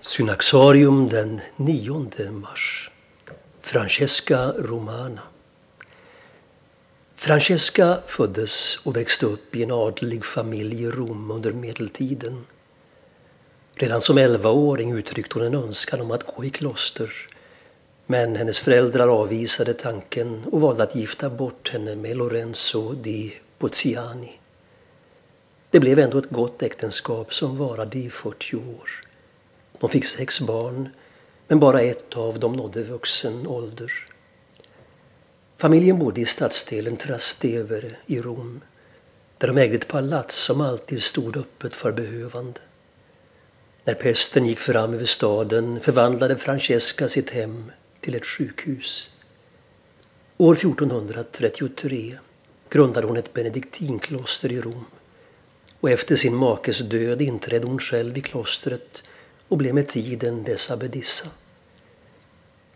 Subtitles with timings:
[0.00, 2.90] Synaxarium den 9 mars.
[3.62, 5.20] Francesca Romana.
[7.16, 12.46] Francesca föddes och växte upp i en adlig familj i Rom under medeltiden.
[13.74, 17.12] Redan som 11-åring uttryckte hon en önskan om att gå i kloster.
[18.06, 24.40] Men hennes föräldrar avvisade tanken och valde att gifta bort henne med Lorenzo di Pozziani.
[25.70, 29.07] Det blev ändå ett gott äktenskap som varade i 40 år.
[29.80, 30.88] De fick sex barn,
[31.48, 33.92] men bara ett av dem nådde vuxen ålder.
[35.56, 38.60] Familjen bodde i stadsdelen Trastevere i Rom,
[39.38, 42.60] där de ägde ett palats som alltid stod öppet för behövande.
[43.84, 49.10] När pesten gick fram över staden förvandlade Francesca sitt hem till ett sjukhus.
[50.36, 52.18] År 1433
[52.70, 54.84] grundade hon ett benediktinkloster i Rom
[55.80, 59.02] och efter sin makes död inträdde hon själv i klostret
[59.48, 61.28] och blev med tiden dess abbedissa.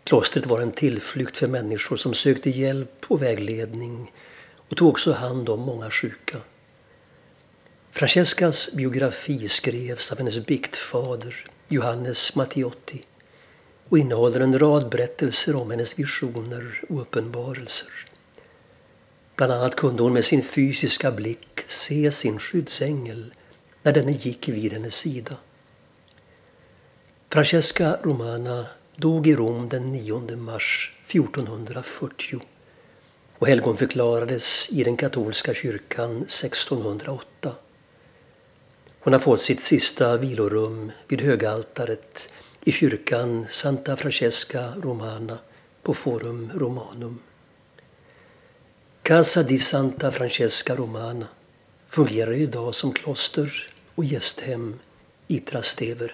[0.03, 4.11] Klostret var en tillflykt för människor som sökte hjälp och vägledning
[4.69, 6.37] och tog också hand om många sjuka.
[7.91, 13.05] Francescas biografi skrevs av hennes biktfader Johannes Mattiotti
[13.89, 17.89] och innehåller en rad berättelser om hennes visioner och uppenbarelser.
[19.35, 23.33] Bland annat kunde hon med sin fysiska blick se sin skyddsängel
[23.83, 25.35] när denne gick vid hennes sida.
[27.33, 32.41] Francesca Romana dog i Rom den 9 mars 1440
[33.39, 37.51] och helgonförklarades i den katolska kyrkan 1608.
[38.99, 42.31] Hon har fått sitt sista vilorum vid högaltaret
[42.63, 45.37] i kyrkan Santa Francesca Romana
[45.83, 47.19] på Forum Romanum.
[49.03, 51.27] Casa di Santa Francesca Romana
[51.89, 54.79] fungerar idag som kloster och gästhem
[55.27, 56.13] i Trastevere.